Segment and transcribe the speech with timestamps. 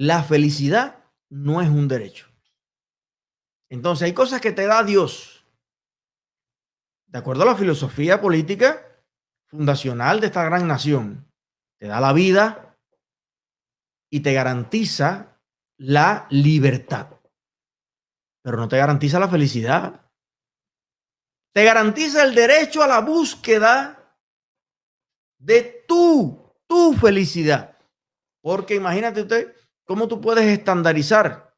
[0.00, 2.28] La felicidad no es un derecho.
[3.68, 5.44] Entonces hay cosas que te da Dios.
[7.08, 9.02] De acuerdo a la filosofía política
[9.48, 11.28] fundacional de esta gran nación,
[11.80, 12.78] te da la vida
[14.08, 15.36] y te garantiza
[15.78, 17.08] la libertad,
[18.40, 20.08] pero no te garantiza la felicidad.
[21.52, 24.16] Te garantiza el derecho a la búsqueda
[25.38, 27.76] de tu, tu felicidad.
[28.40, 29.58] Porque imagínate usted
[29.88, 31.56] cómo tú puedes estandarizar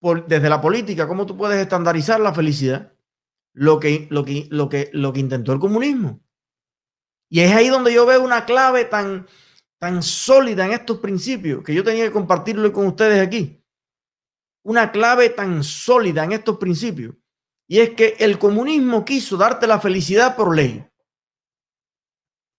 [0.00, 2.92] por, desde la política, cómo tú puedes estandarizar la felicidad.
[3.54, 6.20] Lo que, lo, que, lo, que, lo que intentó el comunismo.
[7.28, 9.26] Y es ahí donde yo veo una clave tan,
[9.78, 13.62] tan sólida en estos principios que yo tenía que compartirlo con ustedes aquí.
[14.64, 17.14] Una clave tan sólida en estos principios.
[17.68, 20.84] Y es que el comunismo quiso darte la felicidad por ley,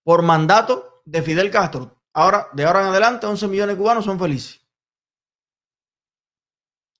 [0.03, 2.02] por mandato de Fidel Castro.
[2.13, 4.61] Ahora, de ahora en adelante, 11 millones de cubanos son felices.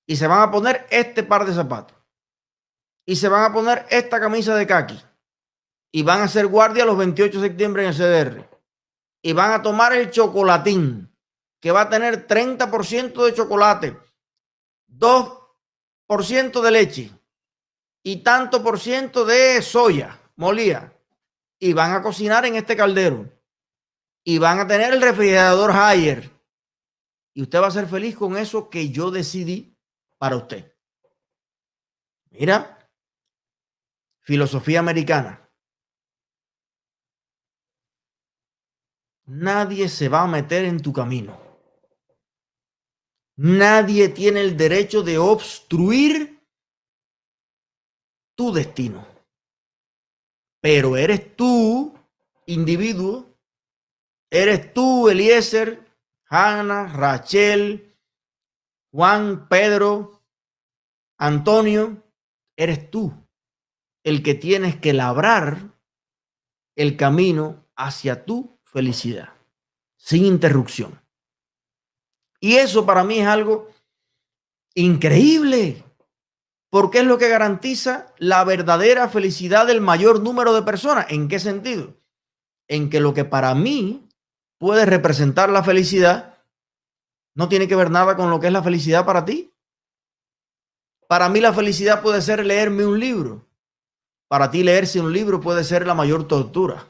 [0.06, 1.96] Y se van a poner este par de zapatos.
[3.06, 5.00] Y se van a poner esta camisa de kaki
[5.92, 8.48] y van a ser guardia los 28 de septiembre en el CDR.
[9.22, 11.08] Y van a tomar el chocolatín,
[11.60, 13.96] que va a tener 30% de chocolate,
[14.88, 17.10] 2% de leche
[18.02, 20.92] y tanto por ciento de soya molía.
[21.60, 23.30] Y van a cocinar en este caldero.
[24.24, 26.30] Y van a tener el refrigerador Haier.
[27.34, 29.76] Y usted va a ser feliz con eso que yo decidí
[30.18, 30.74] para usted.
[32.30, 32.90] Mira,
[34.20, 35.40] filosofía americana.
[39.26, 41.38] Nadie se va a meter en tu camino.
[43.36, 46.40] Nadie tiene el derecho de obstruir
[48.34, 49.06] tu destino.
[50.60, 51.94] Pero eres tú,
[52.46, 53.33] individuo,
[54.34, 55.86] eres tú, Eliezer,
[56.28, 57.96] Hanna, Rachel,
[58.90, 60.22] Juan, Pedro,
[61.18, 62.02] Antonio,
[62.56, 63.12] eres tú
[64.02, 65.56] el que tienes que labrar
[66.76, 69.30] el camino hacia tú felicidad,
[69.96, 71.00] sin interrupción.
[72.40, 73.68] Y eso para mí es algo
[74.74, 75.84] increíble,
[76.70, 81.06] porque es lo que garantiza la verdadera felicidad del mayor número de personas.
[81.08, 81.96] ¿En qué sentido?
[82.66, 84.03] En que lo que para mí
[84.64, 86.38] puede representar la felicidad
[87.34, 89.52] no tiene que ver nada con lo que es la felicidad para ti.
[91.06, 93.46] Para mí la felicidad puede ser leerme un libro.
[94.26, 96.82] Para ti leerse un libro puede ser la mayor tortura.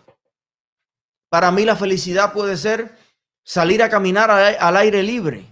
[1.28, 2.96] Para mí la felicidad puede ser
[3.42, 5.44] salir a caminar al aire libre,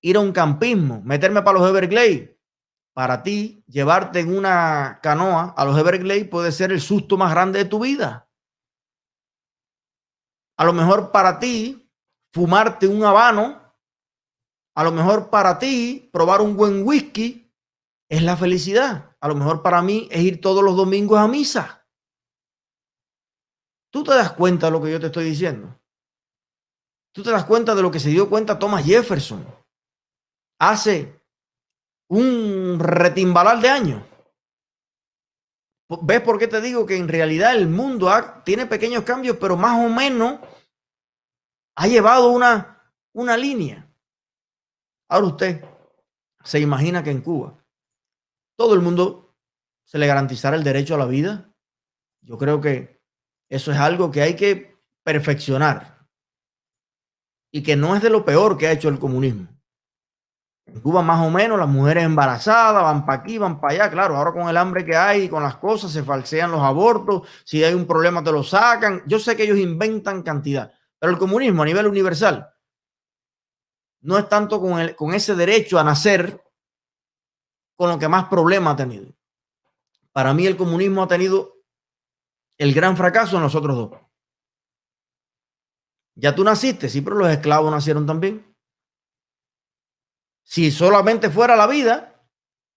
[0.00, 2.30] ir a un campismo, meterme para los Everglades.
[2.92, 7.60] Para ti, llevarte en una canoa a los Everglades puede ser el susto más grande
[7.60, 8.25] de tu vida.
[10.56, 11.90] A lo mejor para ti,
[12.32, 13.62] fumarte un habano,
[14.74, 17.50] a lo mejor para ti, probar un buen whisky,
[18.08, 19.16] es la felicidad.
[19.20, 21.86] A lo mejor para mí es ir todos los domingos a misa.
[23.90, 25.80] ¿Tú te das cuenta de lo que yo te estoy diciendo?
[27.12, 29.46] ¿Tú te das cuenta de lo que se dio cuenta Thomas Jefferson
[30.60, 31.18] hace
[32.10, 34.02] un retimbalar de años?
[35.88, 38.10] ¿Ves por qué te digo que en realidad el mundo
[38.44, 40.40] tiene pequeños cambios, pero más o menos
[41.76, 43.88] ha llevado una, una línea?
[45.08, 45.64] Ahora usted
[46.42, 47.56] se imagina que en Cuba
[48.56, 49.36] todo el mundo
[49.84, 51.52] se le garantizará el derecho a la vida.
[52.22, 53.00] Yo creo que
[53.48, 56.08] eso es algo que hay que perfeccionar
[57.52, 59.55] y que no es de lo peor que ha hecho el comunismo.
[60.66, 63.90] En Cuba más o menos las mujeres embarazadas van para aquí, van para allá.
[63.90, 67.28] Claro, ahora con el hambre que hay y con las cosas se falsean los abortos.
[67.44, 69.02] Si hay un problema te lo sacan.
[69.06, 72.52] Yo sé que ellos inventan cantidad, pero el comunismo a nivel universal
[74.00, 76.42] no es tanto con, el, con ese derecho a nacer
[77.76, 79.12] con lo que más problema ha tenido.
[80.12, 81.56] Para mí el comunismo ha tenido
[82.58, 83.90] el gran fracaso en los otros dos.
[86.14, 88.55] Ya tú naciste, sí, pero los esclavos nacieron también.
[90.46, 92.24] Si solamente fuera la vida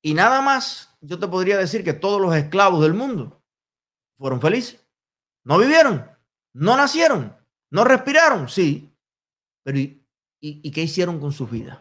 [0.02, 3.44] y nada más, yo te podría decir que todos los esclavos del mundo
[4.18, 4.84] fueron felices.
[5.44, 6.10] No vivieron,
[6.54, 7.38] no nacieron,
[7.70, 8.92] no respiraron, sí.
[9.64, 11.80] Pero ¿y, qué hicieron con sus vidas?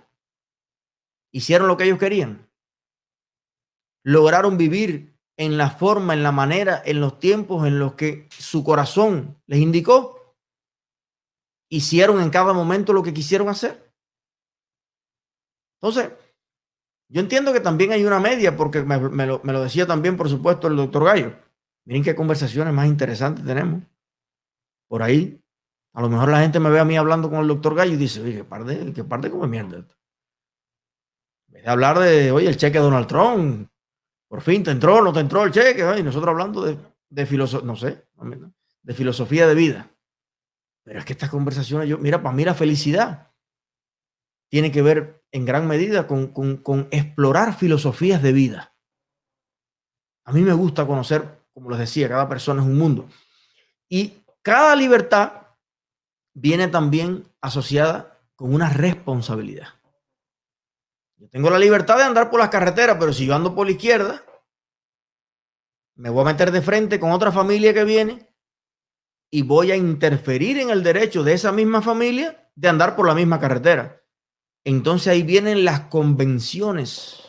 [1.33, 2.51] ¿Hicieron lo que ellos querían?
[4.05, 8.63] ¿Lograron vivir en la forma, en la manera, en los tiempos en los que su
[8.63, 10.37] corazón les indicó,
[11.71, 13.88] hicieron en cada momento lo que quisieron hacer.
[15.81, 16.11] Entonces,
[17.09, 20.77] yo entiendo que también hay una media, porque me, lo, decía también, por supuesto, el
[20.77, 21.33] doctor Gallo.
[21.85, 23.83] Miren qué conversaciones más interesantes tenemos
[24.89, 25.41] por ahí.
[25.95, 27.97] A lo mejor la gente me ve a mí hablando con el doctor Gallo y
[27.97, 29.95] dice, oye, qué parte, qué parte como mierda esto.
[31.49, 33.69] En vez de hablar de, oye, el cheque de Donald Trump,
[34.29, 36.79] por fin te entró, no te entró el cheque, y nosotros hablando de,
[37.09, 38.07] de filosofía, no sé,
[38.83, 39.91] de filosofía de vida.
[40.85, 43.29] Pero es que estas conversaciones, yo, mira, para mí la felicidad
[44.49, 48.75] tiene que ver en gran medida con, explorar filosofías de vida.
[50.25, 53.09] A mí me gusta conocer, como les decía, cada persona es un mundo.
[53.89, 55.33] Y cada libertad
[56.35, 59.69] viene también asociada con una responsabilidad.
[61.17, 63.73] Yo tengo la libertad de andar por las carreteras, pero si yo ando por la
[63.73, 64.23] izquierda,
[65.97, 68.29] me voy a meter de frente con otra familia que viene
[69.31, 73.15] y voy a interferir en el derecho de esa misma familia de andar por la
[73.15, 73.98] misma carretera.
[74.69, 77.23] Entonces ahí vienen las convenciones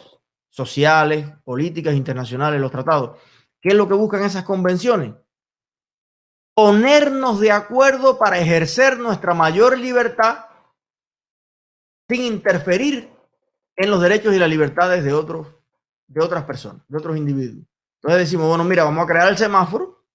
[0.50, 3.18] sociales, políticas internacionales, los tratados.
[3.62, 5.15] ¿Qué es lo que buscan esas convenciones?
[6.53, 10.47] Ponernos de acuerdo para ejercer nuestra mayor libertad
[12.09, 13.09] sin interferir
[13.77, 15.47] en los derechos y las libertades de otros,
[16.07, 17.65] de otras personas, de otros individuos.
[18.01, 20.06] Entonces decimos, bueno, mira, vamos a crear el semáforo.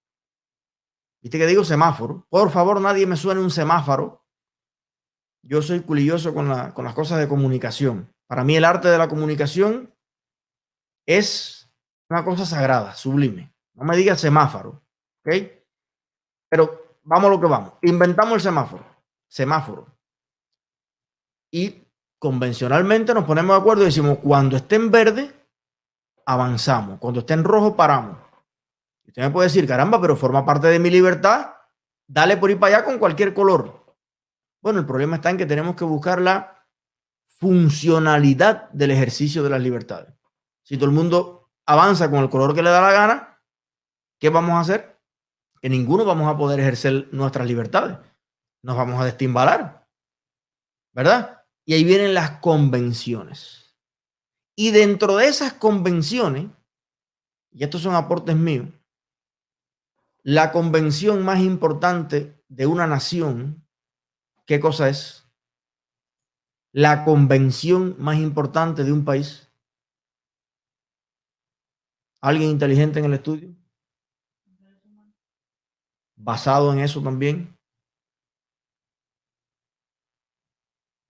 [1.23, 2.27] ¿Viste que digo semáforo?
[2.29, 4.24] Por favor, nadie me suene un semáforo.
[5.47, 8.11] Yo soy culilloso con, las cosas de comunicación.
[8.27, 9.93] Para mí el arte de la comunicación
[11.07, 11.71] es
[12.09, 13.55] una cosa sagrada, sublime.
[13.75, 14.83] No me digas semáforo,
[15.25, 15.35] ¿ok?
[16.49, 17.75] Pero vamos a lo que vamos.
[17.83, 18.85] Inventamos el semáforo,
[19.29, 19.87] semáforo.
[21.51, 21.87] Y
[22.19, 25.31] convencionalmente nos ponemos de acuerdo y decimos, cuando esté en verde,
[26.25, 26.99] avanzamos.
[26.99, 28.17] Cuando esté en rojo, paramos.
[29.07, 31.51] Usted me puede decir, caramba, pero forma parte de mi libertad.
[32.07, 33.84] Dale por ir para allá con cualquier color.
[34.65, 36.67] Bueno, el problema está en que tenemos que buscar la
[37.39, 40.15] funcionalidad del ejercicio de las libertades.
[40.63, 43.43] Si todo el mundo avanza con el color que le da la gana,
[44.19, 44.99] ¿qué vamos a hacer?
[45.61, 47.99] Que ninguno vamos a poder ejercer nuestras libertades.
[48.63, 49.87] Nos vamos a destimbalar.
[50.95, 51.43] ¿Verdad?
[51.67, 53.77] Y ahí vienen las convenciones.
[54.57, 56.47] Y dentro de esas convenciones,
[57.53, 58.69] y estos son aportes míos,
[60.23, 63.64] la convención más importante de una nación,
[64.47, 65.27] ¿qué cosa es?
[66.73, 69.45] La convención más importante de un país
[72.25, 73.55] ¿Alguien inteligente en el estudio?
[76.17, 77.55] Basado en eso también.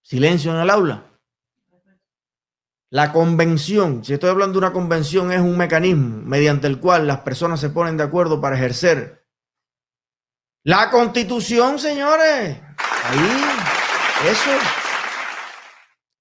[0.02, 1.04] Silencio en el aula.
[2.90, 7.20] La convención, si estoy hablando de una convención, es un mecanismo mediante el cual las
[7.20, 9.24] personas se ponen de acuerdo para ejercer
[10.64, 12.58] la constitución, señores.
[13.06, 14.50] Ahí, eso.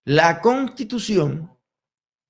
[0.06, 1.58] La constitución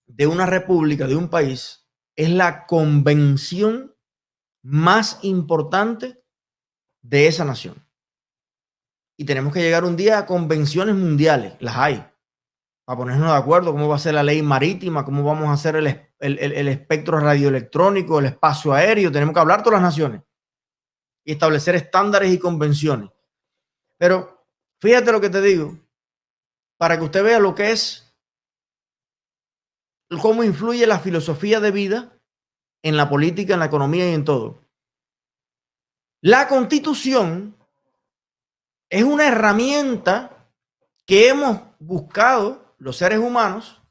[0.06, 3.96] de una república, de un país, es la convención
[4.64, 6.24] más importante
[7.02, 7.84] de esa nación.
[9.18, 12.06] Y tenemos que llegar un día a convenciones mundiales, las hay,
[12.86, 15.78] para ponernos de acuerdo cómo va a ser la ley marítima, cómo vamos a hacer
[15.78, 15.88] el,
[16.20, 20.22] el espectro radioelectrónico, el espacio aéreo, tenemos que hablar todas las naciones
[21.26, 23.10] y establecer estándares y convenciones.
[23.98, 24.33] Pero
[24.84, 25.78] fíjate lo que te digo,
[26.78, 28.14] para que usted vea lo que es
[30.22, 32.20] cómo influye la filosofía de vida
[32.84, 34.60] en la política, en la economía y en todo.
[36.22, 37.56] La constitución
[38.90, 40.52] es una herramienta
[41.06, 43.82] que hemos buscado los seres humanos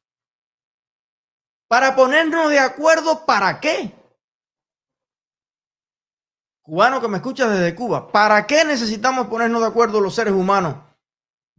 [1.69, 3.95] para ponernos de acuerdo para qué.
[6.63, 10.77] Cubano que me escucha desde Cuba, ¿para qué necesitamos ponernos de acuerdo los seres humanos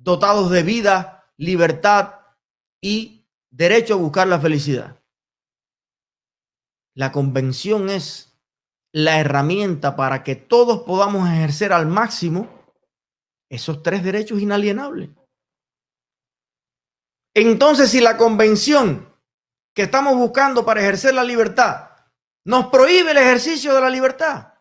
[0.04, 2.16] dotados de vida, libertad
[2.82, 5.00] y derecho a buscar la felicidad.
[6.96, 8.38] La convención es
[8.92, 12.48] la herramienta para que todos podamos ejercer al máximo
[13.50, 15.10] esos tres derechos inalienables.
[17.34, 19.12] Entonces, si la convención
[19.74, 21.90] que estamos buscando para ejercer la libertad
[22.46, 24.53] nos prohíbe el ejercicio de la libertad,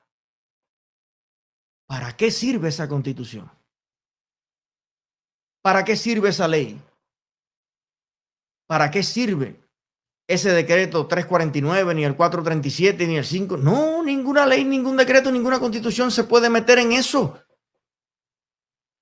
[1.92, 3.50] ¿para qué sirve esa constitución?
[5.60, 6.80] ¿Para qué sirve esa ley?
[8.66, 9.60] ¿Para qué sirve
[10.26, 13.58] ese decreto 349, ni el 437, ni el 5?
[13.58, 17.38] No, ninguna ley, ningún decreto, ninguna constitución se puede meter en eso.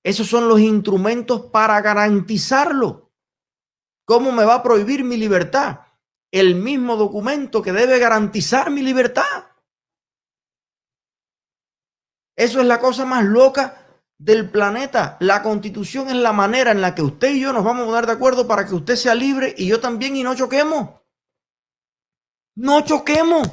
[0.03, 3.13] Esos son los instrumentos para garantizarlo.
[4.05, 5.83] ¿Cómo me va a prohibir mi libertad?
[6.33, 9.50] El mismo documento que debe garantizar mi libertad.
[12.41, 15.19] Eso es la cosa más loca del planeta.
[15.21, 18.07] La constitución es la manera en la que usted y yo nos vamos a poner
[18.07, 20.89] de acuerdo para que usted sea libre y yo también y no choquemos.
[22.57, 23.47] No choquemos.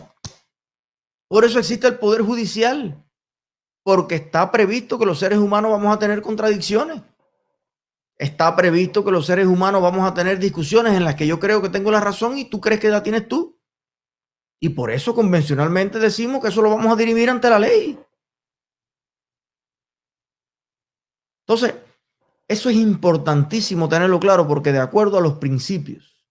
[1.28, 3.04] Por eso existe el Poder Judicial.
[3.84, 7.02] porque está previsto que los seres humanos vamos a tener contradicciones.
[8.18, 11.62] Está previsto que los seres humanos vamos a tener discusiones en las que yo creo
[11.62, 13.60] que tengo la razón y tú crees que la tienes tú.
[14.62, 18.00] Y por eso convencionalmente decimos que eso lo vamos a dirimir ante la ley.
[21.48, 21.76] Entonces,
[22.46, 26.26] eso es importantísimo tenerlo claro porque de acuerdo a los principios,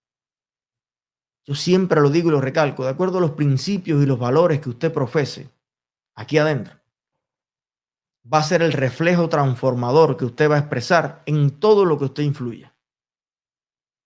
[1.43, 4.61] yo siempre lo digo y lo recalco, de acuerdo a los principios y los valores
[4.61, 5.49] que usted profese
[6.13, 6.79] aquí adentro,
[8.31, 12.05] va a ser el reflejo transformador que usted va a expresar en todo lo que
[12.05, 12.75] usted influya.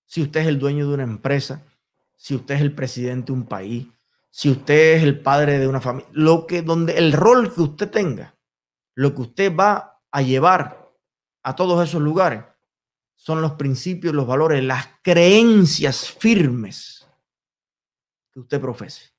[0.06, 1.62] Si usted es el dueño de una empresa,
[2.15, 3.88] si usted es el presidente de un país,
[4.30, 7.89] si usted es el padre de una familia, lo que donde el rol que usted
[7.89, 8.36] tenga,
[8.96, 10.80] lo que usted va a llevar
[11.43, 12.43] a todos esos lugares
[13.15, 17.07] son los principios, los valores, las creencias firmes
[18.31, 19.12] que usted profese.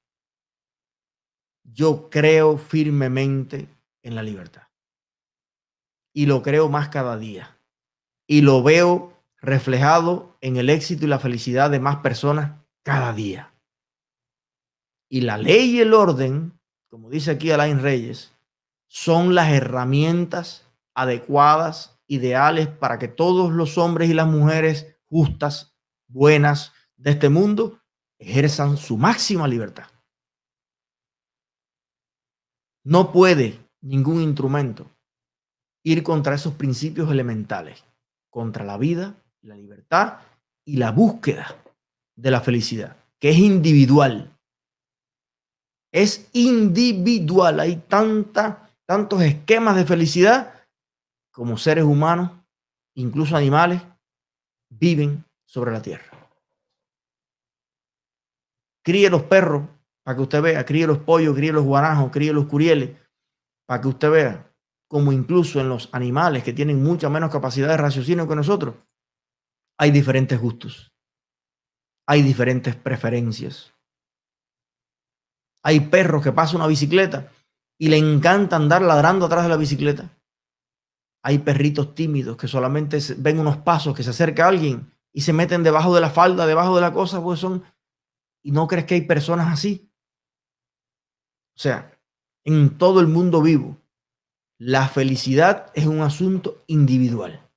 [1.62, 3.68] Yo creo firmemente
[4.02, 4.62] en la libertad.
[6.12, 7.56] Y lo creo más cada día.
[8.26, 13.54] Y lo veo reflejado en el éxito y la felicidad de más personas cada día.
[15.08, 18.32] Y la ley y el orden, como dice aquí Alain Reyes,
[18.88, 25.74] son las herramientas adecuadas ideales para que todos los hombres y las mujeres justas,
[26.08, 27.80] buenas de este mundo
[28.18, 29.86] ejerzan su máxima libertad.
[32.84, 34.90] No puede ningún instrumento
[35.84, 37.82] ir contra esos principios elementales,
[38.30, 40.18] contra la vida, la libertad
[40.64, 41.56] y la búsqueda
[42.14, 44.38] de la felicidad, que es individual.
[45.92, 47.60] Es individual.
[47.60, 50.61] Hay tantos esquemas de felicidad
[51.32, 52.30] como seres humanos,
[52.94, 53.82] incluso animales,
[54.70, 56.10] viven sobre la tierra.
[58.84, 59.68] Críe los perros
[60.02, 62.96] para que usted vea, críe los pollos, críe los guanajos, críe los curieles,
[63.66, 64.52] para que usted vea
[64.88, 68.74] como incluso en los animales que tienen mucha menos capacidad de raciocinio que nosotros,
[69.78, 70.92] hay diferentes gustos,
[72.06, 73.72] hay diferentes preferencias.
[75.64, 77.30] Hay perros que pasan una bicicleta
[77.78, 80.10] y le encanta andar ladrando atrás de la bicicleta.
[81.22, 85.32] Hay perritos tímidos que solamente ven unos pasos, que se acerca a alguien y se
[85.32, 87.62] meten debajo de la falda, debajo de la cosa, pues son...
[88.42, 89.92] ¿Y no crees que hay personas así?
[91.54, 91.96] O sea,
[92.44, 93.80] en todo el mundo vivo,
[94.58, 97.48] la felicidad es un asunto individual.